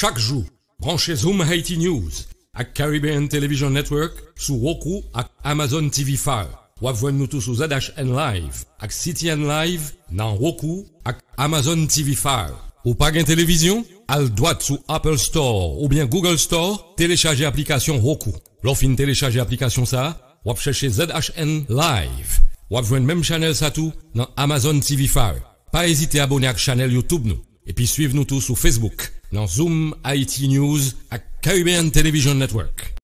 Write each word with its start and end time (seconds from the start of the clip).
Chaque 0.00 0.18
jour, 0.18 0.44
branchez 0.78 1.16
Zoom 1.16 1.42
Haiti 1.42 1.76
News 1.76 2.28
ak 2.54 2.72
Caribbean 2.72 3.26
Television 3.26 3.68
Network 3.70 4.14
sou 4.38 4.54
Roku 4.62 5.02
ak 5.10 5.26
Amazon 5.42 5.90
TV 5.90 6.14
Fire. 6.14 6.54
Wap 6.78 6.94
jwenn 7.00 7.18
nou 7.18 7.26
tou 7.26 7.42
sou 7.42 7.58
ZHN 7.58 8.12
Live 8.14 8.62
ak 8.78 8.94
CTN 8.94 9.42
Live 9.50 9.98
nan 10.14 10.38
Roku 10.38 10.86
ak 11.02 11.18
Amazon 11.34 11.82
TV 11.90 12.14
Fire. 12.14 12.54
Ou 12.86 12.94
pa 12.94 13.10
gen 13.10 13.26
televizyon? 13.26 13.82
Al 14.06 14.30
doat 14.30 14.62
sou 14.62 14.78
Apple 14.86 15.18
Store 15.18 15.82
ou 15.82 15.90
bien 15.90 16.06
Google 16.06 16.38
Store, 16.38 16.94
télécharger 16.94 17.50
application 17.50 17.98
Roku. 17.98 18.30
Lò 18.62 18.78
fin 18.78 18.94
télécharger 18.94 19.42
application 19.42 19.82
sa, 19.82 20.14
wap 20.46 20.62
chèche 20.62 20.94
ZHN 20.94 21.66
Live. 21.66 22.38
Wap 22.70 22.86
jwenn 22.86 23.02
menm 23.02 23.26
chanel 23.26 23.58
sa 23.58 23.74
tou 23.74 23.90
nan 24.14 24.30
Amazon 24.38 24.78
TV 24.78 25.10
Fire. 25.10 25.42
Pa 25.74 25.88
ezite 25.90 26.22
abone 26.22 26.46
ak 26.46 26.62
chanel 26.62 26.94
Youtube 26.94 27.26
nou. 27.26 27.42
E 27.66 27.74
pi 27.74 27.90
suiv 27.90 28.14
nou 28.14 28.22
tou 28.22 28.38
sou 28.38 28.54
Facebook 28.54 29.10
nan 29.32 29.46
Zoom 29.46 29.94
IT 30.04 30.40
News 30.48 30.94
ak 31.10 31.22
Caribbean 31.42 31.90
Television 31.90 32.34
Network. 32.34 32.94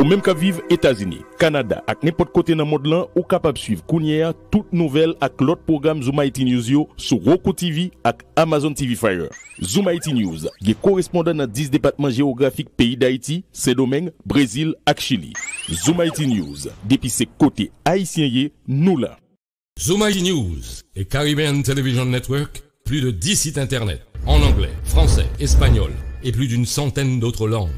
Ou 0.00 0.04
même 0.04 0.22
qu'à 0.22 0.32
vivre 0.32 0.60
États-Unis, 0.70 1.22
Canada, 1.40 1.82
ak 1.86 2.04
n'importe 2.04 2.32
côté 2.32 2.54
dans 2.54 2.64
le 2.64 2.70
monde 2.70 2.86
là, 2.86 3.06
ou 3.16 3.22
capable 3.22 3.58
suivre 3.58 3.84
Kounia, 3.84 4.32
toute 4.50 4.72
nouvelle 4.72 5.14
ak 5.20 5.40
l'autre 5.40 5.62
programme 5.62 6.02
Zoom 6.02 6.22
IT 6.22 6.38
News 6.38 6.70
yo 6.70 6.88
sur 6.96 7.18
Roku 7.22 7.52
TV 7.52 7.90
ak 8.04 8.22
Amazon 8.36 8.72
TV 8.74 8.94
Fire. 8.94 9.28
Zoom 9.62 9.88
IT 9.92 10.06
News, 10.14 10.46
qui 10.64 10.74
correspondant 10.74 11.34
dans 11.34 11.50
10 11.50 11.70
départements 11.70 12.10
géographiques 12.10 12.70
pays 12.70 12.96
d'Haïti, 12.96 13.44
Saint-Domingue, 13.52 14.12
Brésil 14.24 14.74
ak 14.86 15.00
Chili. 15.00 15.32
Zoom 15.68 16.02
IT 16.04 16.20
News, 16.26 16.70
depuis 16.88 17.10
ses 17.10 17.26
côtés 17.26 17.70
haïtiens 17.84 18.48
nous 18.68 18.96
là. 18.96 19.16
Zoom 19.80 20.04
IT 20.08 20.22
News 20.22 20.62
et 20.94 21.04
Caribbean 21.04 21.62
Television 21.62 22.04
Network, 22.04 22.62
plus 22.88 23.02
de 23.02 23.10
10 23.10 23.36
sites 23.36 23.58
internet 23.58 24.00
en 24.24 24.40
anglais, 24.42 24.72
français, 24.84 25.26
espagnol 25.40 25.92
et 26.24 26.32
plus 26.32 26.48
d'une 26.48 26.64
centaine 26.64 27.20
d'autres 27.20 27.46
langues. 27.46 27.68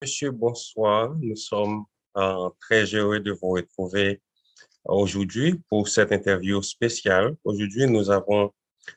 Monsieur, 0.00 0.30
bonsoir. 0.30 1.12
Nous 1.20 1.34
sommes 1.34 1.82
très 2.60 2.84
heureux 2.94 3.18
de 3.18 3.32
vous 3.32 3.48
retrouver 3.48 4.20
aujourd'hui 4.84 5.60
pour 5.68 5.88
cette 5.88 6.12
interview 6.12 6.62
spéciale. 6.62 7.34
Aujourd'hui, 7.42 7.88
nous 7.88 8.12
avons 8.12 8.52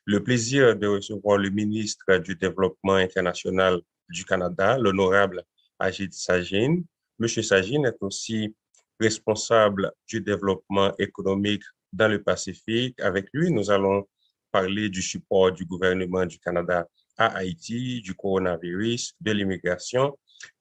le 0.06 0.22
plaisir 0.22 0.76
de 0.76 0.86
recevoir 0.86 1.40
le 1.40 1.50
ministre 1.50 2.18
du 2.18 2.36
Développement 2.36 2.98
international 2.98 3.82
du 4.10 4.26
Canada, 4.26 4.78
l'honorable 4.78 5.44
Ajit 5.80 6.12
Sajin. 6.12 6.84
Monsieur 7.22 7.44
Sajin 7.44 7.84
est 7.84 8.02
aussi 8.02 8.56
responsable 9.00 9.92
du 10.08 10.22
développement 10.22 10.92
économique 10.98 11.62
dans 11.94 12.08
le 12.08 12.24
Pacifique. 12.24 13.00
Avec 13.00 13.28
lui, 13.32 13.52
nous 13.52 13.70
allons 13.70 14.08
parler 14.52 14.90
du 14.90 15.04
support 15.04 15.52
du 15.52 15.64
gouvernement 15.64 16.26
du 16.26 16.40
Canada 16.40 16.88
à 17.20 17.28
Haïti, 17.38 18.02
du 18.02 18.16
coronavirus, 18.16 19.14
de 19.22 19.32
l'immigration 19.34 20.18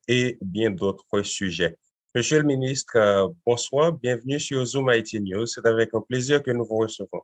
et 0.06 0.36
bien 0.42 0.70
d'autres 0.70 1.22
sujets. 1.22 1.78
Monsieur 2.14 2.40
le 2.40 2.44
ministre, 2.44 2.94
euh, 2.96 3.28
bonsoir, 3.46 3.94
bienvenue 3.94 4.38
sur 4.38 4.62
Zoom 4.66 4.90
Haïti 4.90 5.18
News. 5.18 5.46
C'est 5.46 5.64
avec 5.64 5.94
un 5.94 6.02
plaisir 6.02 6.42
que 6.42 6.50
nous 6.50 6.66
vous 6.66 6.76
recevons. 6.76 7.22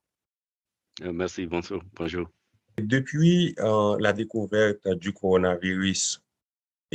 Euh, 1.02 1.12
merci, 1.12 1.44
bonsoir, 1.44 1.82
bonjour. 1.92 2.26
Depuis 2.78 3.54
euh, 3.58 3.98
la 4.00 4.14
découverte 4.14 4.88
du 4.94 5.12
coronavirus 5.12 6.22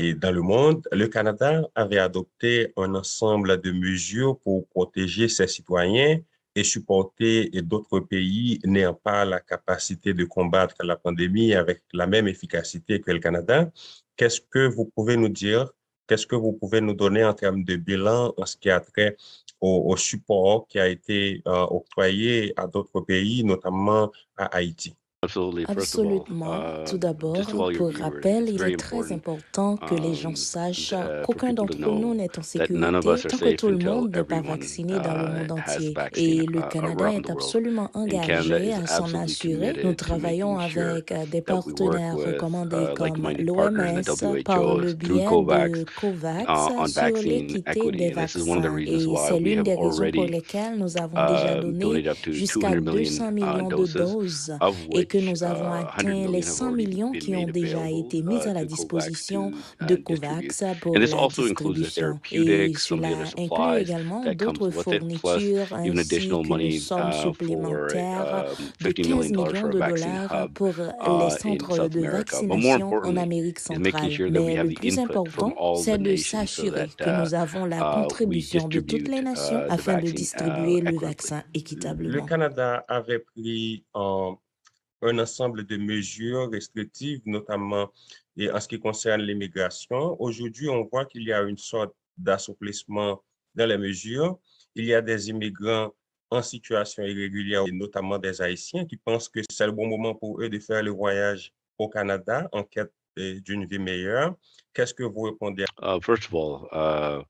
et 0.02 0.16
dans 0.16 0.32
le 0.32 0.42
monde, 0.42 0.88
le 0.92 1.08
Canada 1.08 1.62
avait 1.76 2.00
adopté 2.00 2.74
un 2.76 2.96
ensemble 2.96 3.62
de 3.62 3.72
mesures 3.72 4.40
pour 4.40 4.68
protéger 4.70 5.28
ses 5.28 5.46
citoyens 5.46 6.20
et 6.56 6.64
supporter 6.64 7.52
d'autres 7.62 8.00
pays 8.00 8.60
n'ayant 8.66 8.96
pas 8.96 9.26
la 9.26 9.40
capacité 9.40 10.16
de 10.16 10.26
combattre 10.26 10.76
la 10.84 10.96
pandémie 10.96 11.54
avec 11.54 11.84
la 11.94 12.08
même 12.08 12.28
efficacité 12.28 13.00
que 13.00 13.12
le 13.12 13.20
Canada. 13.20 13.70
Qu'est-ce 14.16 14.42
que 14.42 14.66
vous 14.66 14.86
pouvez 14.86 15.18
nous 15.18 15.30
dire? 15.30 15.70
Qu'est-ce 16.08 16.26
que 16.26 16.36
vous 16.36 16.54
pouvez 16.54 16.82
nous 16.82 16.96
donner 16.96 17.24
en 17.24 17.36
termes 17.36 17.64
de 17.64 17.76
bilan 17.76 18.34
en 18.36 18.46
ce 18.48 18.58
qui 18.58 18.72
a 18.72 18.80
trait 18.80 19.16
au, 19.62 19.96
support 19.98 20.68
qui 20.68 20.80
a 20.80 20.88
été 20.88 21.44
euh, 21.48 21.62
octroyé 21.70 22.54
à 22.58 22.66
d'autres 22.66 23.02
pays, 23.02 23.44
notamment 23.44 24.12
à 24.36 24.46
Haïti? 24.46 24.96
Absolument. 25.24 26.82
uh, 26.82 26.84
Tout 26.90 26.98
d'abord, 26.98 27.38
pour 27.78 27.94
rappel, 27.94 28.50
il 28.50 28.60
est 28.64 28.76
très 28.76 29.12
important 29.12 29.78
que 29.78 29.94
les 29.94 30.16
gens 30.16 30.34
sachent 30.36 30.96
qu'aucun 31.28 31.54
d'entre 31.54 31.78
nous 31.78 32.16
n'est 32.16 32.40
en 32.40 32.42
sécurité 32.42 32.82
tant 32.82 33.38
que 33.38 33.56
tout 33.56 33.68
le 33.68 33.78
monde 33.78 34.16
n'est 34.16 34.24
pas 34.24 34.42
vacciné 34.42 34.94
dans 34.94 35.14
le 35.14 35.28
monde 35.28 35.52
entier. 35.52 35.94
Et 36.16 36.38
le 36.48 36.62
Canada 36.72 37.14
est 37.14 37.30
absolument 37.30 37.92
engagé 37.94 38.74
à 38.74 38.88
s'en 38.88 39.14
assurer. 39.14 39.76
Nous 39.84 39.94
travaillons 39.94 40.58
avec 40.58 41.14
des 41.30 41.42
partenaires 41.42 42.18
recommandés 42.18 42.88
comme 42.98 43.30
l'OMS 43.38 44.02
par 44.44 44.78
le 44.80 44.94
biais 44.94 45.24
de 45.26 45.86
COVAX 46.00 46.94
sur 46.94 47.18
l'équité 47.22 47.92
des 47.92 48.10
vaccins. 48.10 48.76
Et 48.80 49.06
c'est 49.28 49.40
l'une 49.40 49.62
des 49.62 49.76
raisons 49.76 50.12
pour 50.14 50.26
lesquelles 50.26 50.80
nous 50.80 50.98
avons 50.98 51.28
déjà 51.32 51.62
donné 51.62 52.10
jusqu'à 52.32 52.76
200 52.76 53.32
millions 53.34 53.68
de 53.68 53.86
doses 53.86 54.58
et 54.94 55.11
que 55.12 55.18
nous 55.18 55.44
avons 55.44 55.74
atteint 55.74 56.28
les 56.32 56.42
100 56.42 56.72
millions 56.72 57.12
qui 57.12 57.36
ont 57.36 57.46
déjà 57.46 57.90
été 57.90 58.22
mis 58.22 58.42
à 58.48 58.54
la 58.54 58.64
disposition 58.64 59.52
de 59.86 59.96
COVAX 59.96 60.64
pour 60.80 60.98
la 60.98 61.06
distribution. 61.06 62.20
Et 62.32 62.74
cela 62.78 63.10
inclut 63.38 63.82
également 63.82 64.24
d'autres 64.34 64.70
fournitures 64.70 65.68
ainsi 65.74 66.08
qu'une 66.30 66.72
somme 66.80 67.12
supplémentaire 67.12 68.46
de 68.80 68.92
15 68.92 69.32
millions 69.32 69.68
de 69.68 69.80
dollars 69.80 70.50
pour 70.54 70.74
les 70.78 71.30
centres 71.38 71.90
de 71.90 72.02
vaccination 72.08 72.94
en 72.94 73.18
Amérique 73.18 73.60
centrale. 73.60 74.12
Mais 74.32 74.64
le 74.64 74.74
plus 74.74 74.98
important, 74.98 75.76
c'est 75.76 75.98
de 75.98 76.16
s'assurer 76.16 76.88
que 76.98 77.22
nous 77.22 77.34
avons 77.36 77.66
la 77.66 77.80
contribution 77.96 78.66
de 78.70 78.80
toutes 78.80 79.10
les 79.10 79.22
nations 79.22 79.62
afin 79.70 79.98
de 79.98 80.10
distribuer 80.10 80.80
le 80.80 80.98
vaccin 80.98 81.44
Le 81.54 81.60
équitablement. 81.60 82.26
Canada 82.26 82.86
avait 82.88 83.20
pris 83.20 83.84
euh, 83.96 84.32
un 85.02 85.20
ensemble 85.20 85.66
de 85.66 85.78
mesures 85.78 86.50
restrictives, 86.52 87.22
notamment 87.26 87.92
et 88.38 88.50
en 88.50 88.60
ce 88.60 88.68
qui 88.68 88.80
concerne 88.80 89.22
l'immigration. 89.22 90.20
Aujourd'hui, 90.22 90.70
on 90.70 90.84
voit 90.86 91.06
qu'il 91.06 91.24
y 91.24 91.34
a 91.34 91.42
une 91.42 91.58
sorte 91.58 91.94
d'assouplissement 92.18 93.24
dans 93.56 93.66
les 93.66 93.78
mesures. 93.78 94.40
Il 94.76 94.86
y 94.86 94.94
a 94.94 95.02
des 95.02 95.30
immigrants 95.30 95.94
en 96.30 96.42
situation 96.42 97.04
irrégulière, 97.04 97.66
et 97.68 97.72
notamment 97.72 98.18
des 98.18 98.42
Haïtiens, 98.42 98.86
qui 98.86 98.96
pensent 98.96 99.28
que 99.28 99.42
c'est 99.50 99.66
le 99.66 99.74
bon 99.74 99.88
moment 99.88 100.16
pour 100.16 100.42
eux 100.42 100.50
de 100.50 100.60
faire 100.60 100.82
le 100.82 100.92
voyage 100.92 101.54
au 101.78 101.90
Canada 101.90 102.48
en 102.54 102.64
quête 102.64 102.94
d'une 103.46 103.66
vie 103.66 103.80
meilleure. 103.80 104.36
Qu'est-ce 104.74 104.94
que 104.94 105.04
vous 105.04 105.24
répondez? 105.24 105.66
Uh, 105.82 106.00
first 106.00 106.28
of 106.28 106.34
all, 106.34 106.70
uh, 106.72 107.24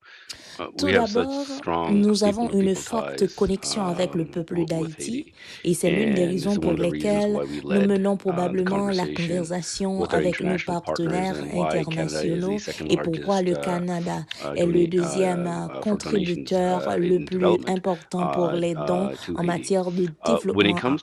uh, 0.60 0.66
Tout 0.78 0.84
we 0.84 0.92
have 0.94 1.08
such 1.08 1.24
d'abord, 1.24 1.46
strong 1.46 2.00
nous 2.00 2.22
avons 2.22 2.48
une 2.50 2.74
forte 2.76 3.34
connexion 3.34 3.84
avec 3.84 4.14
le 4.14 4.26
peuple 4.26 4.64
d'Haïti 4.64 4.92
Haiti. 4.92 5.32
et 5.64 5.74
c'est 5.74 5.90
l'une 5.90 6.14
des 6.14 6.24
And 6.24 6.30
raisons 6.30 6.56
pour 6.56 6.70
one 6.70 6.74
of 6.74 6.78
the 6.78 6.92
reasons 6.92 6.92
lesquelles 6.92 7.34
why 7.34 7.44
we 7.44 7.80
nous 7.80 7.88
menons 7.88 8.16
the 8.16 8.20
probablement 8.20 8.86
la 8.90 9.06
conversation 9.06 9.16
conversation 9.16 9.98
with 9.98 10.12
our 10.12 10.18
avec 10.20 10.40
nos 10.40 10.50
international 10.50 10.82
partners 10.82 11.32
partenaires 11.32 11.66
internationaux 11.66 12.56
the 12.56 12.60
second 12.60 12.86
et 12.88 12.96
pourquoi 12.98 13.42
le 13.42 13.54
Canada 13.56 14.24
est 14.54 14.66
le 14.66 14.86
deuxième 14.86 15.68
for 15.72 15.80
contributeur 15.80 16.80
donations, 16.80 17.00
le 17.08 17.16
in 17.16 17.24
plus 17.24 17.38
development, 17.38 17.68
important 17.68 18.30
pour 18.30 18.52
les 18.52 18.74
dons 18.74 19.10
to 19.26 19.34
en 19.36 19.42
matière 19.42 19.90
de 19.90 20.06
développement 20.24 20.96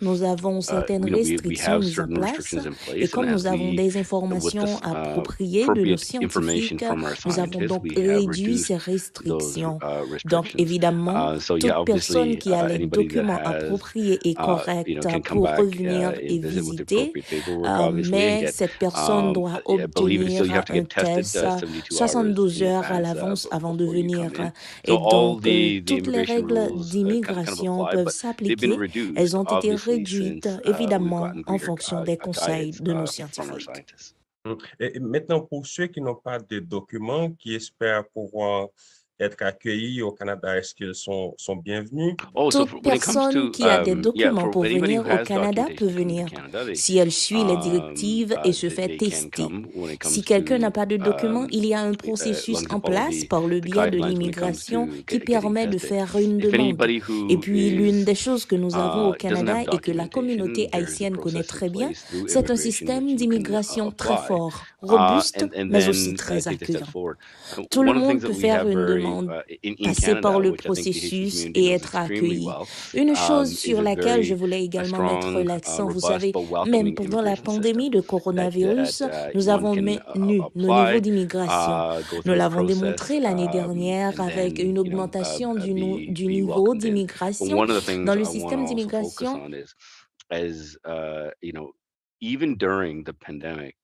nous 0.00 0.22
avons 0.22 0.58
uh, 0.58 0.62
certaines 0.62 1.04
restrictions 1.12 1.78
mises 1.78 2.00
en 2.00 2.06
place 2.06 2.54
et 2.94 3.08
comme 3.08 3.30
nous 3.30 3.46
avons 3.46 3.72
des 3.74 3.96
informations 3.96 4.66
uh, 4.66 4.86
appropriées 4.90 5.66
de 5.74 5.84
nos 5.84 5.96
scientifiques, 5.96 6.84
nous 7.26 7.38
avons 7.38 7.66
donc 7.66 7.84
réduit 7.96 8.58
ces 8.58 8.76
restrictions. 8.76 9.78
uh, 9.82 10.28
Donc 10.28 10.54
évidemment, 10.58 11.36
toute 11.38 11.84
personne 11.86 12.36
qui 12.36 12.52
a 12.52 12.66
les 12.68 12.86
documents 12.86 13.40
appropriés 13.44 14.18
et 14.24 14.34
corrects 14.34 15.00
pour 15.24 15.48
revenir 15.48 16.12
et 16.20 16.38
visiter, 16.38 17.12
euh, 17.48 18.02
mais 18.10 18.50
cette 18.52 18.78
personne 18.78 19.32
doit 19.32 19.60
obtenir 19.64 20.44
un 20.70 20.84
test 20.84 21.38
72 21.90 22.62
heures 22.62 22.90
à 22.90 23.00
l'avance 23.00 23.48
avant 23.50 23.74
de 23.74 23.84
venir. 23.84 24.30
Et 24.84 24.92
donc, 24.92 25.46
euh, 25.46 25.80
toutes 25.86 26.06
les 26.06 26.22
règles 26.22 26.60
d'immigration 26.90 27.86
peuvent 27.90 28.08
s'appliquer. 28.08 28.76
Elles 29.16 29.29
ont 29.36 29.44
été 29.44 29.74
réduites, 29.74 30.48
évidemment, 30.64 31.30
en 31.46 31.58
fonction 31.58 32.02
des 32.02 32.16
conseils 32.16 32.72
de 32.72 32.92
nos 32.92 33.06
scientifiques. 33.06 33.94
Et 34.78 34.98
maintenant, 34.98 35.40
pour 35.40 35.66
ceux 35.66 35.86
qui 35.86 36.00
n'ont 36.00 36.14
pas 36.14 36.38
de 36.38 36.60
documents, 36.60 37.30
qui 37.32 37.54
espèrent 37.54 38.08
pouvoir 38.08 38.68
être 39.20 39.42
accueillis 39.42 40.02
au 40.02 40.12
Canada, 40.12 40.56
est-ce 40.56 40.74
qu'ils 40.74 40.94
sont, 40.94 41.34
sont 41.36 41.56
bienvenus? 41.56 42.14
Oh, 42.34 42.48
Toute 42.50 42.82
personne 42.82 43.50
qui 43.50 43.64
a 43.64 43.82
des 43.82 43.92
um, 43.92 44.00
documents 44.00 44.50
pour 44.50 44.62
venir 44.62 45.02
au 45.02 45.24
Canada 45.24 45.66
peut 45.76 45.86
venir 45.86 46.26
si 46.74 46.98
elle 46.98 47.12
suit 47.12 47.44
les 47.44 47.54
um, 47.54 47.60
directives 47.60 48.34
uh, 48.44 48.48
et 48.48 48.52
se 48.52 48.66
they- 48.66 48.74
fait 48.76 48.96
tester. 48.96 49.44
Si 50.02 50.22
quelqu'un 50.22 50.58
n'a 50.58 50.70
pas 50.70 50.86
de 50.86 50.96
documents, 50.96 51.42
um, 51.44 51.48
il 51.52 51.66
y 51.66 51.74
a 51.74 51.80
un 51.80 51.92
uh, 51.92 51.96
processus 51.96 52.64
en 52.70 52.80
place 52.80 53.24
par 53.24 53.46
le 53.46 53.60
biais 53.60 53.90
de 53.90 53.98
l'immigration 53.98 54.88
qui 55.06 55.18
permet 55.20 55.66
de 55.66 55.78
faire 55.78 56.16
une 56.16 56.38
demande. 56.38 56.80
Et 57.28 57.36
puis 57.36 57.70
l'une 57.70 58.04
des 58.04 58.14
choses 58.14 58.46
que 58.46 58.56
nous 58.56 58.74
avons 58.76 59.08
au 59.10 59.14
uh, 59.14 59.18
Canada 59.18 59.62
et 59.72 59.78
que 59.78 59.92
la 59.92 60.08
communauté 60.08 60.68
haïtienne 60.72 61.16
connaît 61.16 61.42
très 61.42 61.68
bien, 61.68 61.90
c'est 62.26 62.50
un 62.50 62.56
système 62.56 63.08
uh, 63.08 63.14
d'immigration 63.14 63.90
très 63.90 64.16
fort, 64.16 64.40
Uh, 64.50 64.69
robuste, 64.82 65.46
mais 65.66 65.88
aussi 65.88 66.12
uh, 66.12 66.14
très 66.14 66.48
accueillant. 66.48 66.86
Uh, 67.58 67.62
Tout 67.70 67.82
le 67.82 67.92
monde 67.94 68.20
peut 68.20 68.32
faire 68.32 68.66
une 68.66 68.86
demande, 68.86 69.30
uh, 69.62 69.76
passer 69.84 70.16
par 70.16 70.40
le 70.40 70.52
processus 70.52 71.46
et 71.54 71.72
être 71.72 71.96
accueilli. 71.96 72.48
Une 72.94 73.10
um, 73.10 73.16
chose 73.16 73.56
sur 73.56 73.82
laquelle 73.82 74.22
je 74.22 74.34
voulais 74.34 74.64
également 74.64 75.02
mettre 75.02 75.28
strong, 75.28 75.44
uh, 75.44 75.46
l'accent, 75.46 75.88
vous 75.88 76.00
savez, 76.00 76.32
même 76.66 76.94
pendant 76.94 77.22
la 77.22 77.36
pandémie 77.36 77.90
de 77.90 78.00
that, 78.00 78.06
coronavirus, 78.06 79.02
uh, 79.02 79.04
nous 79.34 79.48
avons 79.48 79.74
uh, 79.74 79.82
maintenu 79.82 80.40
nos 80.54 80.68
niveaux 80.68 81.00
d'immigration. 81.00 82.00
uh, 82.00 82.20
Nous 82.24 82.34
l'avons 82.34 82.64
démontré 82.64 83.20
l'année 83.20 83.46
um, 83.46 83.52
dernière 83.52 84.20
avec 84.20 84.58
une 84.58 84.76
uh, 84.76 84.80
augmentation 84.80 85.56
uh, 85.56 85.60
du, 85.60 86.08
du 86.08 86.26
niveau 86.26 86.74
d'immigration 86.74 87.64
dans 88.04 88.14
le 88.14 88.24
système 88.24 88.64
d'immigration. 88.64 89.40
on 89.44 89.52
is, 89.52 89.74
as 90.30 90.76
uh, 90.84 91.30
you 91.42 91.52
know, 91.52 91.72
even 92.20 92.56
during 92.56 93.04
the 93.04 93.12
pandemic, 93.12 93.76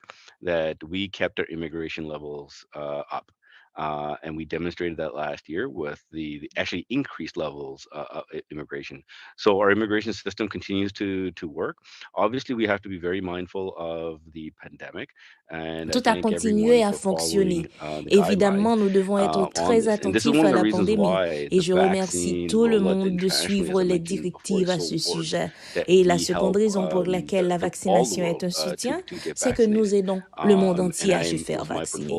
that 0.42 0.82
we 0.84 1.08
kept 1.08 1.38
our 1.40 1.46
immigration 1.46 2.06
levels 2.06 2.64
uh, 2.74 3.02
up. 3.10 3.30
Uh, 3.76 4.16
and 4.22 4.36
we 4.36 4.44
demonstrated 4.44 4.96
that 4.96 5.14
last 5.14 5.48
year 5.48 5.68
with 5.68 6.02
the, 6.10 6.38
the 6.40 6.50
actually 6.56 6.86
increased 6.88 7.36
levels 7.36 7.86
uh, 7.92 8.04
of 8.10 8.24
immigration. 8.50 9.02
So 9.36 9.60
our 9.60 9.70
immigration 9.70 10.12
system 10.12 10.48
continues 10.48 10.92
to 10.94 11.30
to 11.32 11.46
work. 11.48 11.76
Obviously, 12.14 12.54
we 12.54 12.66
have 12.66 12.80
to 12.82 12.88
be 12.88 12.98
very 12.98 13.20
mindful 13.20 13.74
of 13.76 14.20
the 14.32 14.52
pandemic, 14.62 15.10
and 15.50 15.90
Tout 15.92 16.06
a 16.06 16.20
continué 16.20 16.82
à 16.82 16.92
fonctionner. 16.92 17.66
uh, 17.82 18.02
Évidemment, 18.08 18.76
nous 18.76 18.88
devons 18.88 19.18
uh, 19.18 19.24
être 19.24 19.50
très 19.52 19.88
attentifs 19.88 20.44
à 20.44 20.52
la 20.52 20.64
pandémie. 20.70 21.48
Et 21.50 21.60
je 21.60 21.72
remercie 21.72 22.46
tout 22.48 22.66
le 22.66 22.80
monde 22.80 23.16
de 23.16 23.28
suivre 23.28 23.82
les 23.82 23.98
directives 23.98 24.70
à 24.70 24.78
ce 24.78 24.96
sujet. 24.98 25.50
Et 25.86 26.04
la 26.04 26.18
seconde 26.18 26.56
raison 26.56 26.88
pour 26.88 27.02
um, 27.02 27.10
laquelle 27.10 27.48
la 27.48 27.58
vaccination 27.58 28.24
est 28.24 28.42
un 28.44 28.48
uh, 28.48 28.52
soutien, 28.52 29.02
c'est 29.34 29.54
que 29.54 29.62
nous 29.64 29.94
aidons 29.94 30.22
le 30.44 30.54
monde 30.56 30.76
Um, 30.80 30.86
entier 30.86 31.14
and 31.14 31.20
à 31.20 31.24
se 31.24 31.36
faire 31.36 31.64
vacciner. 31.64 32.12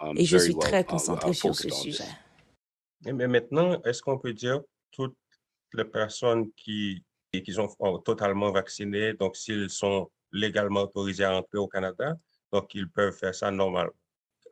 um, 0.00 0.16
Et 0.16 0.24
je 0.24 0.36
suis 0.38 0.54
très 0.56 0.80
uh, 0.80 0.84
sur 1.32 1.54
ce 1.54 1.68
sujet. 1.68 2.04
Mais 3.04 3.26
maintenant, 3.26 3.80
est-ce 3.82 4.02
qu'on 4.02 4.18
peut 4.18 4.32
dire 4.32 4.60
toutes 4.90 5.16
les 5.72 5.84
personnes 5.84 6.50
qui, 6.52 7.02
qui 7.32 7.52
sont 7.52 7.68
euh, 7.80 7.98
totalement 7.98 8.50
vaccinées, 8.52 9.14
donc 9.14 9.36
s'ils 9.36 9.70
sont 9.70 10.10
légalement 10.32 10.82
autorisés 10.82 11.24
à 11.24 11.36
entrer 11.36 11.58
au 11.58 11.68
Canada, 11.68 12.16
donc 12.52 12.74
ils 12.74 12.88
peuvent 12.88 13.16
faire 13.16 13.34
ça 13.34 13.50
normalement? 13.50 13.92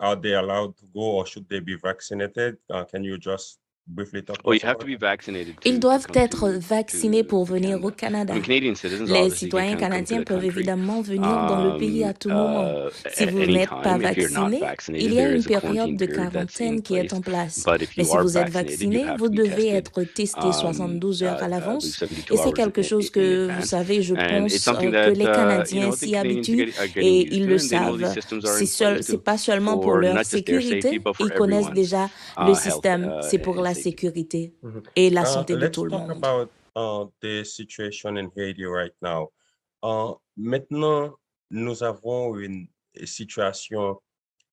Are 0.01 0.21
they 0.21 0.35
allowed 0.35 0.77
to 0.77 0.87
go 0.95 1.19
or 1.19 1.27
should 1.27 1.49
they 1.49 1.61
be 1.61 1.77
vaccinated? 1.83 2.57
Uh, 2.71 2.85
can 2.85 3.03
you 3.03 3.19
just 3.19 3.59
to, 3.97 4.53
Ils 5.65 5.81
doivent 5.81 6.07
être 6.15 6.51
vaccinés 6.51 7.25
pour 7.25 7.45
venir 7.45 7.83
au 7.83 7.91
Canada. 7.91 8.35
Les 8.47 9.31
citoyens 9.31 9.77
canadiens 9.77 10.21
the 10.21 10.25
peuvent 10.25 10.45
évidemment 10.45 11.01
venir 11.01 11.47
dans 11.49 11.65
le 11.65 11.79
pays 11.79 12.05
um, 12.05 12.11
à 12.11 12.13
tout 12.15 12.29
moment. 12.29 12.65
uh, 12.65 12.91
Si 13.13 13.25
vous 13.27 13.39
n'êtes 13.39 13.69
pas 13.71 13.99
time. 13.99 14.03
If 14.03 14.17
you're 14.19 14.31
not 14.31 14.51
vacciné, 14.61 15.01
il 15.01 15.15
y 15.15 15.21
a 15.21 15.29
une 15.31 15.43
période 15.43 15.63
quarantine 15.63 15.97
de 15.97 16.07
quarantaine 16.07 16.83
qui 16.83 16.95
est 16.97 17.05
place. 17.05 17.13
en 17.15 17.21
place. 17.23 17.65
But 17.67 17.83
if 17.83 17.97
Mais 17.97 18.05
you 18.05 18.11
si 18.11 18.17
are 18.17 18.23
vous 18.23 18.37
êtes 18.39 18.49
vaccinated, 18.51 18.81
you 18.83 18.91
vacciné, 18.91 19.05
have 19.05 19.19
vous 19.19 19.29
devez 19.29 19.73
tested 19.73 19.75
être 19.75 20.03
testé 20.05 20.47
um, 20.47 20.53
72 20.53 21.21
uh, 21.21 21.25
heures 21.25 21.43
à 21.43 21.49
I 21.49 21.49
believe 21.49 21.51
l'avance. 21.51 21.85
72 21.87 22.31
Et 22.31 22.37
c'est 22.37 22.49
hours 22.49 22.55
quelque 22.55 22.81
in, 22.81 22.83
chose 22.83 23.11
que, 23.11 23.47
vous 23.47 23.51
advance. 23.51 23.65
savez, 23.65 24.03
je 24.03 24.15
pense 24.15 24.53
something 24.59 24.95
euh, 24.95 25.11
que 25.11 25.11
that 25.11 25.15
les 25.15 25.25
uh, 25.25 25.33
Canadiens 25.33 25.93
s'y 25.93 26.11
Canadians 26.13 26.21
habituent 26.21 26.67
get, 26.67 26.79
are 26.79 26.87
getting 26.89 27.03
et 27.05 27.23
used 27.25 27.33
ils 27.33 27.45
to, 27.45 27.49
le 27.49 27.59
and 27.59 27.69
they 27.69 27.81
know 27.81 27.97
these 27.97 28.13
savent. 28.73 29.01
C'est 29.03 29.23
pas 29.25 29.39
seulement 29.39 29.79
pour 29.79 29.93
for 29.93 29.97
leur 29.97 30.25
sécurité, 30.25 31.01
ils 31.21 31.31
connaissent 31.31 31.73
déjà 31.73 32.11
uh, 32.39 32.45
le 32.47 32.55
système. 32.55 33.05
uh, 33.05 33.23
C'est 33.23 33.39
pour 33.39 33.57
la. 33.63 33.75
Sécurité 33.83 34.55
Mhm. 34.63 34.83
et 34.97 35.11
la 35.11 35.23
Uh, 35.23 35.27
santé 35.27 35.57
de 35.57 35.69
tout 35.69 35.85
le 35.85 35.91
monde. 35.91 36.11
about 36.11 36.51
uh, 36.77 37.07
the 37.21 37.45
situation 37.45 38.17
in 38.17 38.29
Haiti 38.37 38.65
right 38.67 38.95
now. 39.03 39.31
Uh, 39.83 40.15
maintenant, 40.37 41.15
nous 41.51 41.83
avons 41.83 42.37
une 42.39 42.67
situation 43.05 44.01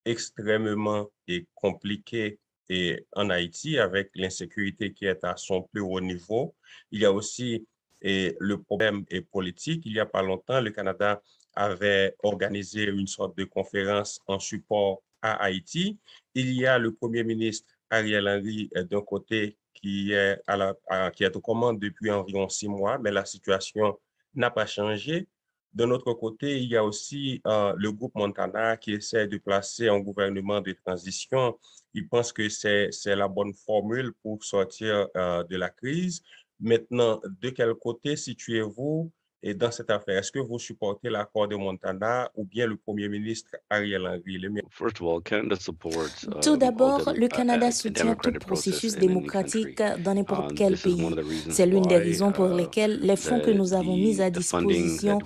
extrêmement 0.06 1.10
et 1.28 1.46
compliquée 1.56 2.40
et 2.70 3.06
en 3.14 3.30
Haïti 3.30 3.78
avec 3.78 4.10
l'insécurité 4.16 4.94
qui 4.94 5.06
est 5.06 5.24
à 5.24 5.36
son 5.38 5.64
plus 5.64 5.82
haut 5.82 6.00
niveau. 6.02 6.56
Il 6.92 7.02
y 7.02 7.06
a 7.06 7.12
aussi 7.12 7.66
et, 8.02 8.36
le 8.40 8.62
problème 8.62 9.04
est 9.10 9.22
politique. 9.22 9.84
Il 9.86 9.94
n'y 9.94 10.00
a 10.00 10.06
pas 10.06 10.22
longtemps, 10.22 10.62
le 10.62 10.72
Canada 10.72 11.22
avait 11.56 12.16
organisé 12.24 12.84
une 12.84 13.08
sorte 13.08 13.38
de 13.38 13.46
conférence 13.46 14.20
en 14.28 14.38
support 14.40 15.02
à 15.22 15.34
Haïti. 15.44 15.98
Il 16.36 16.52
y 16.54 16.66
a 16.68 16.78
le 16.78 16.94
Premier 16.94 17.24
ministre 17.24 17.74
Ariel 17.90 18.28
Henry 18.28 18.70
d'un 18.90 19.02
côté 19.02 19.58
qui 19.74 20.12
est, 20.12 20.42
à 20.48 20.58
la, 20.58 21.12
qui 21.12 21.24
est 21.24 21.36
aux 21.36 21.42
commandes 21.42 21.80
depuis 21.80 22.10
environ 22.12 22.50
six 22.50 22.68
mois, 22.68 22.98
mais 22.98 23.12
la 23.12 23.26
situation 23.26 24.00
n'a 24.34 24.50
pas 24.50 24.66
changé. 24.66 25.28
De 25.74 25.84
notre 25.84 26.14
côté, 26.14 26.58
il 26.58 26.70
y 26.70 26.78
a 26.78 26.84
aussi 26.86 27.42
euh, 27.46 27.74
le 27.78 27.92
groupe 27.92 28.16
Montana 28.16 28.78
qui 28.78 28.94
essaie 28.94 29.28
de 29.28 29.38
placer 29.38 29.90
un 29.90 30.00
gouvernement 30.00 30.62
de 30.62 30.72
transition. 30.72 31.60
Il 31.94 32.08
pense 32.08 32.32
que 32.32 32.48
c'est, 32.48 32.90
c'est 32.92 33.16
la 33.16 33.28
bonne 33.28 33.54
formule 33.54 34.14
pour 34.24 34.42
sortir 34.44 35.10
euh, 35.18 35.44
de 35.44 35.58
la 35.58 35.70
crise. 35.70 36.24
Maintenant, 36.62 37.20
de 37.42 37.50
quel 37.50 37.74
côté 37.74 38.16
situez-vous? 38.16 39.12
Et 39.48 39.54
dans 39.54 39.70
cette 39.72 39.92
affaire? 39.92 40.18
Est-ce 40.18 40.32
que 40.32 40.40
vous 40.40 40.58
supportez 40.60 41.10
l'accord 41.10 41.48
de 41.48 41.56
Montana 41.56 42.30
ou 42.36 42.44
bien 42.46 42.66
le 42.66 42.76
Premier 42.76 43.08
ministre 43.08 43.52
Ariel 43.70 44.02
Henry? 44.08 44.40
Le 44.40 44.50
First 44.72 45.00
of 45.02 45.08
all, 45.08 45.22
Canada 45.22 45.56
supports 45.60 46.10
Tout 46.42 46.54
all 46.54 46.58
d'abord, 46.58 47.14
le 47.16 47.26
uh, 47.28 47.30
Canada 47.30 47.68
uh, 47.70 47.72
soutient 47.72 48.16
tout 48.16 48.32
processus 48.40 48.96
démocratique 48.98 49.82
dans 50.04 50.14
n'importe 50.16 50.52
Um, 50.52 50.56
quel 50.56 50.74
this 50.74 50.86
is 50.86 50.94
one 50.94 50.98
pays. 50.98 51.06
of 51.06 51.16
the 51.16 51.30
reasons 51.30 51.52
C'est 51.52 51.66
l'une 51.68 51.84
des 51.84 51.96
why, 51.96 52.02
raisons 52.04 52.32
pour 52.32 52.48
uh, 52.52 52.58
lesquelles 52.58 53.00
les 53.02 53.16
fonds 53.16 53.40
que 53.40 53.52
the- 53.52 53.56
nous 53.56 53.74
avons 53.74 53.96
mis 53.96 54.20
à 54.22 54.30
disposition 54.32 55.20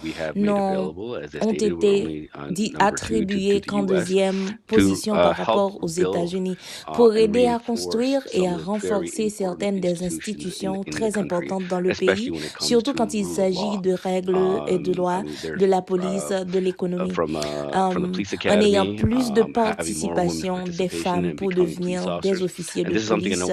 ont 1.41 1.51
été 1.53 2.29
dit 2.51 2.71
to- 2.71 2.77
attribués 2.79 3.61
qu'en 3.61 3.83
deuxième 3.83 4.49
to, 4.67 4.75
position 4.75 5.13
uh, 5.13 5.17
par 5.17 5.39
help 5.39 5.47
rapport 5.47 5.83
aux 5.83 5.87
build, 5.87 6.07
États-Unis 6.09 6.57
uh, 6.87 6.91
pour 6.93 7.11
and 7.11 7.15
aider 7.15 7.45
à 7.47 7.59
construire 7.59 8.21
et 8.33 8.47
à 8.47 8.57
renforcer 8.57 9.23
important 9.23 9.29
certaines 9.29 9.79
des 9.79 10.03
institutions 10.03 10.83
très 10.83 11.11
country, 11.11 11.21
importantes 11.21 11.67
dans 11.69 11.79
le 11.79 11.91
especially 11.91 12.15
pays, 12.15 12.31
when 12.31 12.43
it 12.43 12.53
comes 12.53 12.67
surtout 12.67 12.91
to 12.93 12.97
quand 12.97 13.13
il 13.13 13.25
s'agit 13.25 13.77
de 13.81 13.95
règles 14.09 14.37
et 14.67 14.77
de 14.77 14.91
Um, 14.91 14.95
lois 14.99 15.21
de 15.61 15.65
la 15.65 15.81
police, 15.81 16.31
uh, 16.31 16.45
de 16.45 16.59
l'économie. 16.59 17.11
uh, 17.11 17.77
Um, 17.79 18.11
en 18.55 18.59
ayant 18.61 18.95
plus 18.95 19.31
de 19.31 19.41
um, 19.41 19.53
participation 19.53 20.55
des 20.81 20.89
femmes 20.89 21.35
pour 21.35 21.49
devenir 21.49 22.19
des 22.21 22.41
officiers 22.47 22.83
de 22.83 22.99
police. 23.11 23.51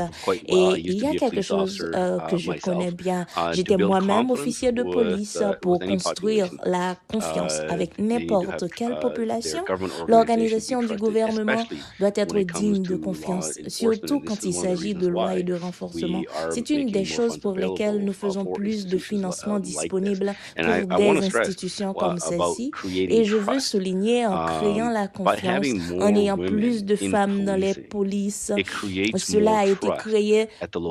Et 0.56 0.66
il 0.90 0.94
y 1.04 1.06
a 1.06 1.14
quelque 1.22 1.42
chose 1.42 1.74
euh, 1.94 2.18
que 2.28 2.36
uh, 2.36 2.38
je 2.38 2.52
connais 2.66 2.90
bien. 2.90 3.26
J'étais 3.52 3.76
moi-même 3.76 4.30
officier 4.30 4.72
de 4.72 4.82
police 4.82 5.42
pour 5.62 5.78
construire 5.78 6.48
la 6.64 6.96
confiance 7.12 7.56
avec 7.74 7.98
n'importe 7.98 8.64
quelle 8.76 8.98
population. 9.06 9.62
L'organisation 10.08 10.82
du 10.82 10.96
gouvernement 10.96 11.64
doit 12.00 12.16
être 12.24 12.38
digne 12.60 12.82
de 12.82 12.96
confiance, 12.96 13.48
surtout 13.68 14.16
And 14.16 14.26
quand 14.26 14.40
il 14.44 14.54
s'agit 14.54 14.94
de 14.94 15.08
lois 15.14 15.32
et 15.38 15.42
de 15.42 15.54
renforcement. 15.54 16.22
C'est 16.50 16.70
une 16.70 16.90
des 16.98 17.04
choses 17.04 17.36
pour 17.38 17.54
lesquelles 17.64 18.00
nous 18.04 18.12
faisons 18.24 18.44
plus 18.58 18.86
de 18.86 18.96
institutions 18.96 19.16
financements 19.16 19.60
uh, 20.58 20.86
pour 20.86 20.98
des 20.98 21.26
institutions 21.26 21.92
uh, 21.92 21.98
comme 21.98 22.18
celle-ci. 22.18 22.70
Et 22.94 23.24
je 23.24 23.36
veux 23.36 23.60
souligner 23.60 24.26
en 24.26 24.46
créant 24.46 24.86
Um, 24.86 24.92
la 24.92 25.06
by 25.06 25.12
confiance, 25.12 25.92
en 26.00 26.14
ayant 26.14 26.38
plus 26.38 26.84
de 26.84 26.96
femmes 26.96 27.44
dans 27.44 27.56
les 27.56 27.74
polices, 27.74 28.52
cela 29.16 29.58
a 29.58 29.66
été 29.66 29.88
créé 29.98 30.48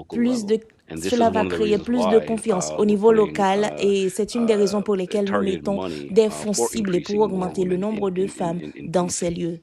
plus 0.09 0.45
de. 0.45 0.59
Cela 1.01 1.31
va 1.31 1.45
créer 1.45 1.79
plus 1.79 2.05
de 2.09 2.19
confiance 2.19 2.71
au 2.77 2.85
niveau 2.85 3.11
local 3.11 3.75
et 3.79 4.09
c'est 4.09 4.35
une 4.35 4.45
des 4.45 4.53
raisons 4.53 4.83
pour 4.83 4.95
lesquelles 4.95 5.31
nous 5.31 5.41
mettons 5.41 5.89
des 6.11 6.29
fonds 6.29 6.53
ciblés 6.53 7.01
pour 7.01 7.21
augmenter 7.21 7.63
le 7.63 7.77
nombre 7.77 8.11
de 8.11 8.27
femmes 8.27 8.61
dans 8.83 9.09
ces 9.09 9.31
lieux. 9.31 9.59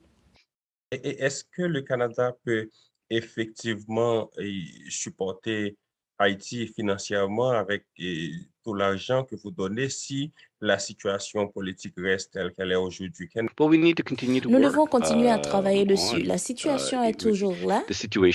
Est-ce 0.90 1.44
que 1.44 1.62
le 1.62 1.82
Canada 1.82 2.36
peut 2.44 2.68
effectivement 3.08 4.30
supporter 4.88 5.76
Haïti 6.18 6.66
financièrement 6.66 7.50
avec 7.50 7.84
tout 8.62 8.74
l'argent 8.74 9.24
que 9.24 9.36
vous 9.36 9.50
donnez 9.50 9.88
si 9.88 10.32
la 10.62 10.78
situation 10.78 11.48
politique 11.48 11.94
reste 11.98 12.32
telle 12.34 12.52
qu'elle 12.52 12.70
est 12.70 12.76
aujourd'hui. 12.76 13.28
Nous 13.36 14.60
devons 14.60 14.86
continuer 14.86 15.28
à 15.28 15.38
uh, 15.38 15.42
travailler 15.42 15.84
dessus. 15.84 16.22
La 16.22 16.36
uh, 16.36 16.38
situation 16.38 17.02
est 17.02 17.18
toujours 17.18 17.56
là. 17.66 17.82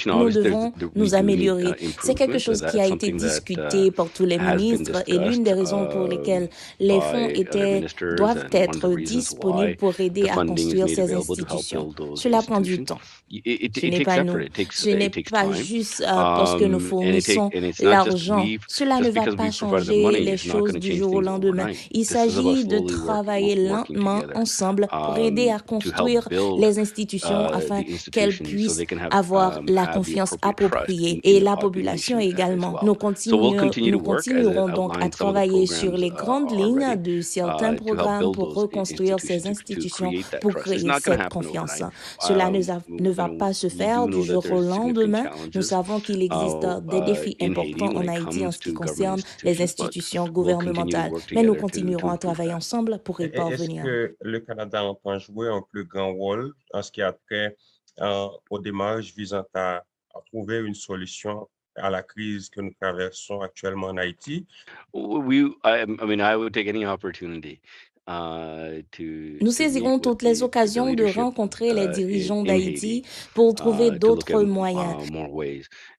Nous 0.06 0.30
devons 0.32 0.74
nous 0.94 1.16
améliorer. 1.16 1.72
C'est 2.04 2.16
quelque 2.16 2.38
chose 2.38 2.62
qui 2.70 2.80
a 2.82 2.88
été 2.88 3.14
discuté 3.14 3.88
uh, 3.88 3.92
par 3.92 4.10
tous 4.10 4.26
les 4.26 4.38
ministres 4.38 5.04
et 5.08 5.18
l'une 5.18 5.44
des 5.44 5.54
raisons 5.54 5.88
pour 5.88 6.08
lesquelles 6.08 6.50
les 6.80 7.00
fonds 7.00 7.30
étaient, 7.30 7.86
doivent 8.18 8.50
être 8.52 8.96
disponibles 8.98 9.78
pour 9.78 9.98
aider 10.00 10.28
à 10.30 10.36
construire 10.36 10.90
ces 10.90 11.14
institutions. 11.14 11.94
Cela 12.16 12.42
prend 12.42 12.60
du 12.60 12.84
temps. 12.84 13.00
Ce 13.32 13.86
n'est 13.86 14.04
pas 14.04 14.24
nous. 14.24 14.38
Ce 14.72 14.90
n'est 14.90 15.10
pas 15.10 15.52
juste 15.54 16.04
parce 16.06 16.56
que 16.56 16.66
nous 16.66 16.80
um, 16.80 16.82
fournissons 16.82 17.50
l'argent. 17.82 18.46
Cela 18.68 19.00
ne 19.00 19.10
va 19.10 19.34
pas 19.34 19.52
changer 19.52 20.17
les 20.20 20.38
choses 20.38 20.74
du 20.74 20.96
jour 20.96 21.14
au 21.16 21.22
lendemain. 21.22 21.68
Il 21.92 22.06
s'agit 22.06 22.66
de 22.66 22.80
travailler 22.80 23.56
lentement 23.56 24.22
ensemble 24.36 24.88
pour 24.90 25.16
um, 25.16 25.18
aider 25.18 25.50
à 25.50 25.60
construire 25.60 26.28
les 26.32 26.80
institutions 26.80 27.50
uh, 27.50 27.54
afin 27.54 27.84
qu'elles 28.12 28.38
puissent 28.38 28.82
avoir 29.12 29.60
um, 29.60 29.66
la 29.68 29.88
confiance 29.88 30.36
appropriée 30.42 31.20
et 31.24 31.40
la 31.40 31.56
population 31.58 32.20
également. 32.20 32.80
Nous, 32.84 32.96
continuerons, 32.96 33.70
nous 33.78 34.00
continuerons 34.00 34.70
donc 34.70 35.02
à 35.02 35.10
travailler 35.10 35.66
sur 35.66 35.96
les 35.98 36.10
grandes 36.10 36.52
uh, 36.52 36.56
lignes 36.56 36.96
de 37.02 37.22
certains 37.22 37.74
uh, 37.74 37.78
programmes 37.78 38.32
pour 38.32 38.54
reconstruire 38.54 39.20
ces 39.20 39.48
institutions 39.48 40.12
pour 40.42 40.54
créer 40.54 40.80
cette 41.00 41.30
confiance. 41.30 41.82
Cela 42.20 42.48
um, 42.48 42.82
ne 42.90 43.12
va 43.12 43.30
pas 43.30 43.54
se 43.54 43.70
faire 43.70 44.08
du 44.08 44.24
jour 44.24 44.44
au 44.52 44.62
lendemain. 44.62 45.26
Nous 45.54 45.62
savons 45.62 46.00
qu'il 46.00 46.22
existe 46.22 46.66
des 46.90 47.02
défis 47.02 47.38
importants 47.42 47.96
en 47.96 48.08
Haïti 48.08 48.46
en 48.46 48.52
ce 48.52 48.60
qui 48.60 48.74
concerne 48.74 49.22
les 49.44 49.62
institutions 49.62 50.07
gouvernementales, 50.16 51.12
mais 51.34 51.44
nous 51.44 51.56
continuerons 51.56 52.10
à 52.10 52.18
travailler 52.18 52.54
ensemble 52.54 53.00
pour 53.00 53.22
y 53.22 53.30
parvenir. 53.30 53.86
Est-ce 53.86 53.90
que 53.90 54.18
le 54.22 54.40
Canada 54.40 54.84
entend 54.84 55.20
jouer 55.20 55.50
un 55.50 55.62
plus 55.62 55.86
grand 55.86 56.14
rôle 56.14 56.54
en 56.74 56.82
ce 56.82 56.92
qui 56.92 57.02
a 57.02 57.14
trait 57.14 57.56
euh, 58.00 58.28
aux 58.50 58.60
démarches 58.60 59.14
visant 59.16 59.46
à, 59.54 59.84
à 60.14 60.22
trouver 60.28 60.60
une 60.60 60.76
solution 60.76 61.48
à 61.76 61.90
la 61.90 62.04
crise 62.04 62.50
que 62.50 62.62
nous 62.62 62.74
traversons 62.80 63.42
actuellement 63.42 63.88
en 63.88 63.98
Haïti? 63.98 64.48
We, 64.94 65.52
I, 65.64 65.84
I 65.84 66.06
mean, 66.06 66.22
I 66.22 66.36
would 66.36 66.54
take 66.54 66.68
any 66.68 66.86
opportunity 66.86 67.62
nous 68.10 69.52
saisirons 69.52 70.00
toutes 70.00 70.22
les 70.22 70.42
occasions 70.42 70.94
de 70.94 71.04
rencontrer 71.04 71.74
les 71.74 71.86
uh, 71.86 71.92
dirigeants 71.92 72.42
d'Haïti 72.42 73.04
pour 73.34 73.54
trouver 73.54 73.88
uh, 73.88 74.00
d'autres 74.00 74.44
moyens. 74.44 74.96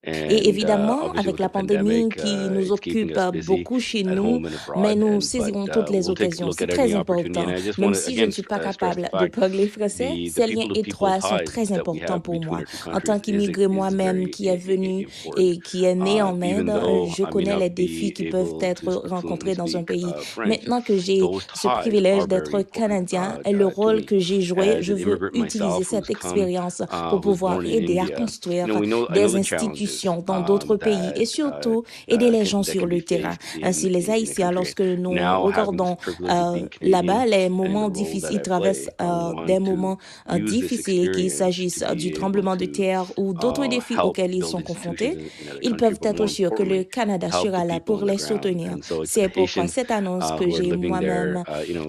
Et 0.05 0.49
évidemment, 0.49 1.13
uh, 1.13 1.19
avec 1.19 1.39
la 1.39 1.51
pandémie 1.51 2.09
qui 2.09 2.35
nous 2.51 2.73
occupe 2.73 3.19
beaucoup 3.47 3.79
chez 3.79 4.05
nous, 4.05 4.43
mais 4.79 4.95
nous 4.95 5.21
saisirons 5.21 5.67
toutes 5.67 5.91
les 5.91 6.09
occasions. 6.09 6.51
C'est 6.53 6.67
très 6.67 6.95
important. 6.95 7.45
Même 7.77 7.95
si 7.95 8.17
je 8.17 8.25
ne 8.25 8.31
suis 8.31 8.43
pas 8.43 8.59
capable 8.59 9.11
de 9.21 9.27
parler 9.27 9.69
français, 9.69 10.15
ces 10.31 10.47
liens 10.47 10.69
étroits 10.75 11.21
sont 11.21 11.41
très 11.45 11.73
importants 11.73 12.21
pour 12.21 12.43
moi. 12.43 12.61
En 12.91 13.01
tant 13.01 13.21
qu'immigré 13.21 13.67
moi-même 13.67 14.31
qui 14.31 14.47
est 14.47 14.57
venu 14.57 15.07
et 15.37 15.59
qui 15.59 15.85
est 15.85 15.95
né 15.95 16.23
en 16.23 16.41
Inde, 16.41 16.73
je 17.15 17.25
connais 17.25 17.59
les 17.59 17.71
défis 17.71 18.15
qui 18.15 18.31
peuvent 18.31 18.55
être 18.63 18.91
rencontrés 19.09 19.55
dans 19.55 19.77
un 19.77 19.83
pays. 19.83 20.07
Maintenant 20.39 20.81
que 20.81 20.97
j'ai 20.97 21.21
ce 21.55 21.69
privilège 21.81 21.98
d'être 22.01 22.63
canadien 22.63 23.39
et 23.45 23.53
le 23.53 23.67
rôle 23.67 24.05
que 24.05 24.19
j'ai 24.19 24.41
joué, 24.41 24.79
je 24.81 24.95
veux 24.95 25.31
utiliser 25.35 25.85
cette 25.85 26.11
expérience 26.11 26.83
pour 27.11 27.21
pouvoir 27.21 27.63
aider 27.65 27.99
à 27.99 28.07
construire 28.07 28.67
des 29.13 29.37
institutions 29.37 30.23
dans 30.27 30.41
d'autres 30.41 30.77
pays 30.77 31.13
et 31.17 31.25
surtout 31.25 31.85
aider 32.07 32.31
les 32.31 32.45
gens 32.45 32.63
sur 32.63 32.87
le 32.87 33.03
terrain. 33.03 33.35
Ainsi, 33.63 33.89
les 33.89 34.11
Haïtiens, 34.11 34.51
lorsque 34.51 34.81
nous 34.81 35.11
regardons 35.11 35.97
euh, 36.23 36.61
là-bas 36.81 37.27
les 37.27 37.49
moments 37.49 37.89
difficiles, 37.89 38.29
ils 38.31 38.43
traversent 38.43 38.91
euh, 39.01 39.45
des 39.47 39.59
moments 39.59 39.99
euh, 40.31 40.39
difficiles, 40.39 41.11
qu'il 41.13 41.31
s'agisse 41.31 41.85
du 41.97 42.13
tremblement 42.13 42.57
de 42.57 42.67
terre 42.67 43.05
ou 43.17 43.35
d'autres 43.35 43.67
défis 43.67 43.97
auxquels 43.97 44.35
ils 44.35 44.45
sont 44.45 44.63
confrontés, 44.63 45.19
ils 45.63 45.77
peuvent 45.77 45.99
être 46.03 46.27
sûrs 46.27 46.53
que 46.53 46.63
le 46.63 46.85
Canada 46.85 47.31
sera 47.31 47.65
là 47.65 47.81
pour 47.81 48.05
les 48.05 48.19
soutenir. 48.19 48.77
C'est 49.05 49.29
pourquoi 49.29 49.67
cette 49.67 49.91
annonce 49.91 50.33
que 50.39 50.51
j'ai 50.51 50.77
moi-même 50.77 51.43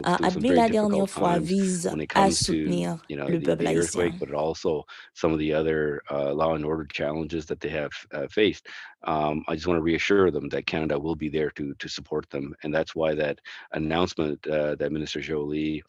a 0.04 0.26
admis 0.26 0.50
la 0.50 0.70
dernière 0.70 1.10
fois 1.10 1.40
vise 1.40 1.88
à 2.16 2.32
soutenir 2.32 2.98
le 3.10 3.40
peuple 3.40 3.68
haïtien. 3.68 4.12
But 4.20 4.34
also 4.34 4.86
some 5.14 5.34
of 5.34 5.40
the 5.40 5.54
other 5.54 6.02
uh, 6.12 6.34
law 6.34 6.56
and 6.56 6.66
order 6.66 6.86
challenges 6.86 7.46
that 7.48 7.60
they 7.60 7.70
have 7.70 7.92
uh, 8.14 8.28
faced. 8.30 8.68
Um, 9.04 9.44
I 9.48 9.56
just 9.56 9.68
want 9.68 9.78
to 9.78 9.82
reassure 9.82 10.30
them 10.32 10.50
that 10.50 10.66
Canada 10.66 11.00
will 11.00 11.16
be 11.16 11.30
there 11.30 11.52
to 11.52 11.74
to 11.76 11.88
support 11.88 12.30
them, 12.30 12.54
and 12.64 12.74
that's 12.74 12.94
why 12.96 13.16
that 13.16 13.40
announcement 13.72 14.46
uh, 14.48 14.76
that 14.76 14.92
Minister 14.92 15.22
Jolie, 15.22 15.82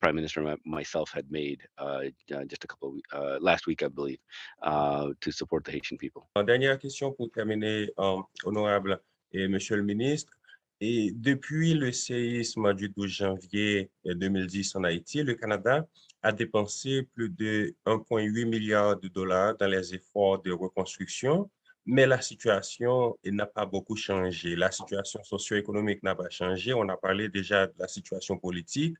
Prime 0.00 0.14
Minister 0.14 0.56
myself 0.64 1.10
had 1.10 1.30
made 1.30 1.60
uh, 1.78 2.02
uh, 2.34 2.44
just 2.44 2.64
a 2.64 2.66
couple 2.66 2.88
of, 2.88 2.94
uh, 3.12 3.38
last 3.40 3.66
week, 3.66 3.82
I 3.82 3.88
believe, 3.88 4.18
to 4.62 5.30
support 5.32 5.64
the 5.64 5.72
Haitian 5.72 5.98
people. 5.98 6.28
Dernière 6.36 6.78
question 6.78 7.12
pour 7.12 7.30
terminer, 7.30 7.88
um, 7.96 8.24
honorable 8.44 9.00
et 9.32 9.48
Monsieur 9.48 9.76
le 9.76 9.82
Ministre. 9.82 10.37
Et 10.80 11.10
depuis 11.12 11.74
le 11.74 11.90
séisme 11.90 12.72
du 12.72 12.88
12 12.88 13.10
janvier 13.10 13.90
2010 14.04 14.76
en 14.76 14.84
Haïti, 14.84 15.24
le 15.24 15.34
Canada 15.34 15.84
a 16.22 16.30
dépensé 16.30 17.02
plus 17.14 17.30
de 17.30 17.74
1,8 17.84 18.44
milliard 18.44 18.98
de 18.98 19.08
dollars 19.08 19.56
dans 19.56 19.66
les 19.66 19.94
efforts 19.94 20.40
de 20.40 20.52
reconstruction, 20.52 21.50
mais 21.84 22.06
la 22.06 22.20
situation 22.20 23.16
n'a 23.24 23.46
pas 23.46 23.66
beaucoup 23.66 23.96
changé. 23.96 24.54
La 24.54 24.70
situation 24.70 25.20
socio-économique 25.24 26.02
n'a 26.04 26.14
pas 26.14 26.30
changé. 26.30 26.72
On 26.74 26.88
a 26.88 26.96
parlé 26.96 27.28
déjà 27.28 27.66
de 27.66 27.74
la 27.78 27.88
situation 27.88 28.38
politique. 28.38 28.94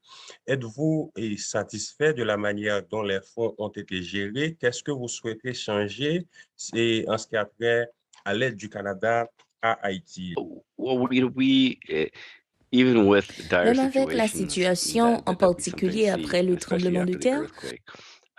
Êtes-vous 0.47 1.12
satisfait 1.37 2.12
de 2.12 2.25
la 2.25 2.37
manière 2.37 2.85
dont 2.87 3.02
les 3.02 3.20
fonds 3.20 3.54
ont 3.58 3.68
été 3.68 4.02
gérés? 4.02 4.56
Qu'est-ce 4.58 4.82
que 4.82 4.90
vous 4.90 5.08
souhaitez 5.08 5.54
changer? 5.54 6.26
En 7.06 7.18
ce 7.18 7.26
qui 7.28 7.37
a 7.37 7.44
trait 7.44 7.88
à 8.25 8.35
l'aide 8.35 8.56
du 8.56 8.68
Canada 8.68 9.28
à 9.62 9.73
Haïti? 9.83 10.35
Eh, 11.88 12.11
Même 13.50 13.79
avec 13.79 14.12
la 14.12 14.29
situation, 14.29 15.23
en 15.27 15.35
particulier 15.35 16.09
après 16.09 16.43
le 16.43 16.57
tremblement 16.57 17.05
de 17.05 17.15
terre, 17.15 17.45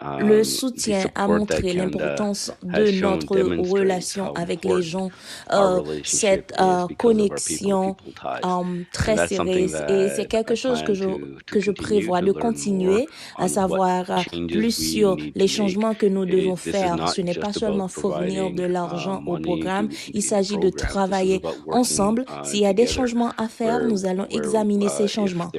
le 0.01 0.39
um, 0.39 0.44
soutien 0.44 1.06
a 1.13 1.27
montré 1.27 1.74
l'importance 1.74 2.53
de 2.63 3.01
notre 3.01 3.38
relation 3.70 4.34
avec 4.34 4.63
les 4.63 4.82
gens, 4.82 5.10
euh, 5.51 5.82
cette 6.06 6.53
euh, 6.60 6.88
connexion 6.98 7.98
um, 8.44 8.86
très 8.94 9.27
sérieuse. 9.27 9.75
Et 9.89 10.08
c'est 10.15 10.25
quelque 10.25 10.56
chose 10.56 10.84
que 10.84 10.94
je, 10.94 11.08
que 11.46 11.60
je 11.60 11.72
prévois 11.72 12.22
de 12.22 12.32
continuer, 12.32 13.08
à 13.38 13.50
savoir 13.50 14.10
euh, 14.10 14.48
plus 14.48 14.72
sur 14.72 15.18
les 15.36 15.48
changements 15.48 15.94
que 15.94 16.06
nous 16.06 16.25
devons 16.25 16.56
faire. 16.56 17.10
Ce 17.10 17.22
n'est 17.22 17.36
pas 17.36 17.51
seulement 17.51 17.89
fournir 17.89 18.51
de 18.51 18.63
l'argent 18.63 19.22
uh, 19.25 19.29
au 19.29 19.38
programme, 19.38 19.89
il 20.13 20.24
s'agit 20.24 20.58
de 20.58 20.70
travailler 20.70 21.41
ensemble. 21.68 22.25
S'il 22.44 22.62
y 22.62 22.65
a 22.65 22.74
des 22.74 22.88
changements 22.88 23.32
à 23.38 23.50
faire, 23.50 23.84
nous 23.84 24.06
allons 24.06 24.27
examiner 24.29 24.88
ces 24.88 25.06
uh, 25.06 25.10
changements. 25.10 25.51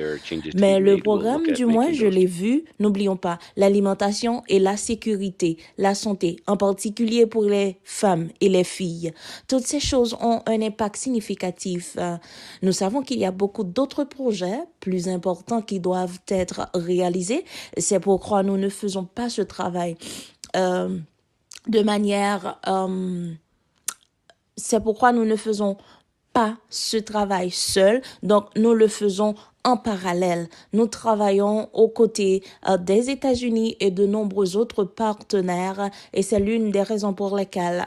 Mais 0.54 0.80
le 0.80 0.96
programme, 0.96 1.46
du 1.54 1.66
moins, 1.66 1.92
je 1.92 2.06
l'ai 2.06 2.26
vu, 2.26 2.64
n'oublions 2.78 3.16
pas, 3.16 3.38
l'alimentation 3.56 4.29
et 4.48 4.58
la 4.58 4.76
sécurité, 4.76 5.58
la 5.78 5.94
santé, 5.94 6.36
en 6.46 6.56
particulier 6.56 7.26
pour 7.26 7.44
les 7.44 7.78
femmes 7.84 8.28
et 8.40 8.48
les 8.48 8.64
filles. 8.64 9.12
Toutes 9.48 9.66
ces 9.66 9.80
choses 9.80 10.14
ont 10.20 10.42
un 10.46 10.62
impact 10.62 10.96
significatif. 10.96 11.96
Nous 12.62 12.72
savons 12.72 13.02
qu'il 13.02 13.18
y 13.18 13.24
a 13.24 13.30
beaucoup 13.30 13.64
d'autres 13.64 14.04
projets 14.04 14.60
plus 14.80 15.08
importants 15.08 15.62
qui 15.62 15.80
doivent 15.80 16.20
être 16.28 16.68
réalisés. 16.74 17.44
C'est 17.76 18.00
pourquoi 18.00 18.42
nous 18.42 18.56
ne 18.56 18.68
faisons 18.68 19.04
pas 19.04 19.28
ce 19.28 19.42
travail 19.42 19.96
euh, 20.56 20.98
de 21.68 21.82
manière... 21.82 22.58
Euh, 22.66 23.32
c'est 24.56 24.82
pourquoi 24.82 25.12
nous 25.12 25.24
ne 25.24 25.36
faisons 25.36 25.78
pas 26.32 26.56
ce 26.68 26.96
travail 26.96 27.50
seul, 27.50 28.02
donc 28.22 28.46
nous 28.56 28.74
le 28.74 28.88
faisons 28.88 29.34
en 29.64 29.76
parallèle. 29.76 30.48
Nous 30.72 30.86
travaillons 30.86 31.68
aux 31.72 31.88
côtés 31.88 32.42
euh, 32.68 32.76
des 32.76 33.10
États-Unis 33.10 33.76
et 33.80 33.90
de 33.90 34.06
nombreux 34.06 34.56
autres 34.56 34.84
partenaires 34.84 35.90
et 36.12 36.22
c'est 36.22 36.40
l'une 36.40 36.70
des 36.70 36.82
raisons 36.82 37.12
pour 37.12 37.36
lesquelles 37.36 37.84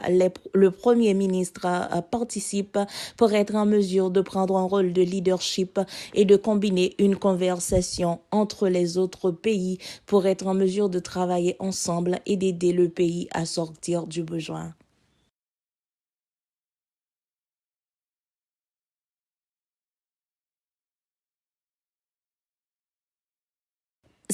le 0.52 0.70
Premier 0.70 1.14
ministre 1.14 1.66
euh, 1.66 2.00
participe 2.00 2.78
pour 3.16 3.32
être 3.32 3.54
en 3.54 3.66
mesure 3.66 4.10
de 4.10 4.20
prendre 4.20 4.56
un 4.56 4.64
rôle 4.64 4.92
de 4.92 5.02
leadership 5.02 5.80
et 6.14 6.24
de 6.24 6.36
combiner 6.36 6.94
une 6.98 7.16
conversation 7.16 8.20
entre 8.30 8.68
les 8.68 8.98
autres 8.98 9.30
pays 9.30 9.78
pour 10.06 10.26
être 10.26 10.46
en 10.46 10.54
mesure 10.54 10.88
de 10.88 10.98
travailler 10.98 11.56
ensemble 11.58 12.18
et 12.26 12.36
d'aider 12.36 12.72
le 12.72 12.88
pays 12.88 13.28
à 13.32 13.44
sortir 13.46 14.06
du 14.06 14.22
besoin. 14.22 14.74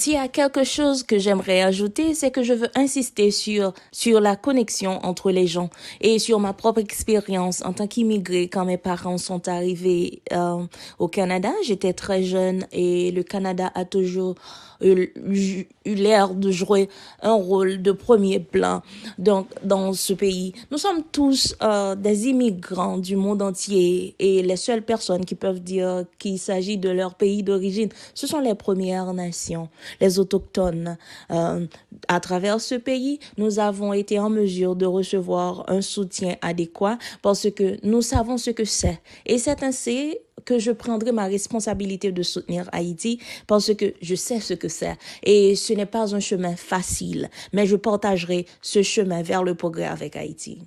S'il 0.00 0.14
y 0.14 0.16
a 0.16 0.28
quelque 0.28 0.64
chose 0.64 1.02
que 1.02 1.19
j'aimerais 1.19 1.61
ajouter, 1.61 2.14
c'est 2.14 2.30
que 2.30 2.42
je 2.42 2.54
veux 2.54 2.71
insister 2.75 3.30
sur, 3.30 3.75
sur 3.92 4.19
la 4.19 4.35
connexion 4.35 4.99
entre 5.04 5.30
les 5.30 5.47
gens 5.47 5.69
et 6.00 6.19
sur 6.19 6.40
ma 6.40 6.54
propre 6.54 6.80
expérience 6.80 7.62
en 7.66 7.75
tant 7.75 7.87
qu'immigré 7.87 8.49
quand 8.49 8.64
mes 8.64 8.78
parents 8.78 9.19
sont 9.19 9.47
arrivés 9.47 10.23
euh, 10.33 10.64
au 10.99 11.09
Canada. 11.09 11.50
J'étais 11.66 11.92
très 11.92 12.23
jeune 12.23 12.64
et 12.73 13.11
le 13.11 13.23
Canada 13.23 13.71
a 13.75 13.85
toujours 13.85 14.37
eu, 14.82 15.66
l'air 15.84 16.34
de 16.34 16.50
jouer 16.50 16.88
un 17.22 17.34
rôle 17.34 17.82
de 17.82 17.92
premier 17.92 18.40
plan 18.40 18.82
dans, 19.18 19.46
dans 19.62 19.92
ce 19.92 20.12
pays. 20.12 20.52
Nous 20.70 20.78
sommes 20.78 21.02
tous 21.10 21.56
euh, 21.62 21.94
des 21.94 22.26
immigrants 22.28 22.99
du 22.99 23.16
monde 23.16 23.42
entier 23.42 24.14
et 24.18 24.42
les 24.42 24.56
seules 24.56 24.82
personnes 24.82 25.25
qui 25.25 25.34
peuvent 25.34 25.60
dire 25.60 26.04
qu'il 26.18 26.38
s'agit 26.38 26.78
de 26.78 26.90
leur 26.90 27.14
pays 27.14 27.42
d'origine, 27.42 27.88
ce 28.14 28.26
sont 28.26 28.40
les 28.40 28.54
Premières 28.54 29.12
Nations 29.12 29.68
les 30.00 30.18
autochtones. 30.18 30.96
Euh, 31.30 31.66
à 32.08 32.20
travers 32.20 32.60
ce 32.60 32.75
pays, 32.75 33.18
nous 33.37 33.58
avons 33.58 33.92
été 33.92 34.18
en 34.18 34.30
mesure 34.30 34.76
de 34.76 34.87
recevoir 34.87 35.64
un 35.68 35.80
soutien 35.80 36.37
adéquat 36.42 36.99
parce 37.22 37.50
que 37.50 37.76
nous 37.84 38.02
savons 38.02 38.38
ce 38.38 38.50
que 38.50 38.64
c'est. 38.64 39.00
Et 39.26 39.38
c'est 39.38 39.62
ainsi 39.62 40.16
que 40.44 40.59
je 40.59 40.70
prendrai 40.70 41.12
ma 41.12 41.26
responsabilité 41.26 42.12
de 42.12 42.23
soutenir 42.23 42.68
Haïti 42.73 43.20
parce 43.47 43.75
que 43.75 43.94
je 44.00 44.14
sais 44.14 44.40
ce 44.40 44.54
que 44.54 44.68
c'est. 44.68 44.97
Et 45.23 45.54
ce 45.54 45.73
n'est 45.73 45.87
pas 45.87 46.14
un 46.14 46.20
chemin 46.20 46.56
facile, 46.56 47.30
mais 47.52 47.66
je 47.66 47.76
partagerai 47.76 48.47
ce 48.62 48.82
chemin 48.82 49.23
vers 49.23 49.44
le 49.44 49.54
progrès 49.54 49.87
avec 49.87 50.16
Haïti. 50.16 50.59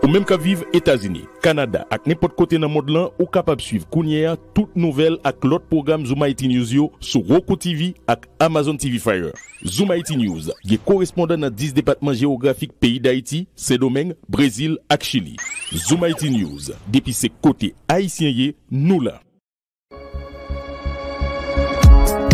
Ou 0.00 0.08
menm 0.08 0.24
ka 0.24 0.38
vive 0.40 0.64
Etazini, 0.72 1.26
Kanada 1.44 1.82
ak 1.92 2.06
nepot 2.08 2.32
kote 2.38 2.56
nan 2.58 2.72
mod 2.72 2.88
lan 2.88 3.10
ou 3.20 3.28
kapap 3.28 3.60
suiv 3.60 3.84
kounye 3.92 4.22
a 4.30 4.32
tout 4.56 4.72
nouvel 4.74 5.18
ak 5.28 5.44
lot 5.44 5.66
program 5.68 6.06
Zouma 6.08 6.30
IT 6.32 6.46
News 6.48 6.72
yo 6.72 6.88
sou 7.04 7.20
Roku 7.28 7.58
TV 7.60 7.92
ak 8.08 8.24
Amazon 8.40 8.80
TV 8.80 8.96
Fire. 8.98 9.34
Zouma 9.60 10.00
IT 10.00 10.16
News 10.16 10.48
ye 10.64 10.80
korespondan 10.80 11.44
nan 11.44 11.52
10 11.52 11.76
depatman 11.76 12.16
geografik 12.16 12.72
peyi 12.80 12.98
d'Haïti, 12.98 13.44
se 13.54 13.76
domen, 13.76 14.16
Brezil 14.26 14.78
ak 14.88 15.04
Chili. 15.04 15.36
Zouma 15.70 16.08
IT 16.14 16.30
News, 16.32 16.72
depi 16.88 17.12
se 17.12 17.28
kote 17.44 17.74
Haitien 17.92 18.32
ye, 18.32 18.54
nou 18.72 19.04
la. 19.04 19.20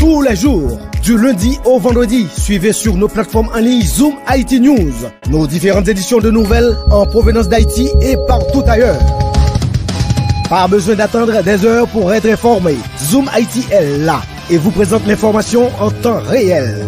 Tous 0.06 0.22
les 0.22 0.36
jours, 0.36 0.78
du 1.02 1.18
lundi 1.18 1.58
au 1.64 1.80
vendredi. 1.80 2.28
Suivez 2.38 2.72
sur 2.72 2.96
nos 2.96 3.08
plateformes 3.08 3.48
en 3.52 3.58
ligne 3.58 3.82
Zoom 3.82 4.14
IT 4.32 4.52
News, 4.60 4.94
nos 5.28 5.48
différentes 5.48 5.88
éditions 5.88 6.18
de 6.18 6.30
nouvelles 6.30 6.76
en 6.92 7.06
provenance 7.06 7.48
d'Haïti 7.48 7.88
et 8.00 8.14
partout 8.28 8.62
ailleurs. 8.68 9.00
Pas 10.48 10.68
besoin 10.68 10.94
d'attendre 10.94 11.42
des 11.42 11.64
heures 11.64 11.88
pour 11.88 12.14
être 12.14 12.26
informé. 12.26 12.76
Zoom 13.00 13.28
IT 13.36 13.72
est 13.72 13.98
là 13.98 14.22
et 14.48 14.58
vous 14.58 14.70
présente 14.70 15.04
l'information 15.08 15.72
en 15.80 15.90
temps 15.90 16.20
réel. 16.20 16.86